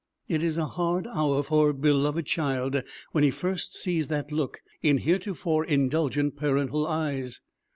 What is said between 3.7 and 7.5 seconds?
sees that look in heretofore indulgent parental eyes.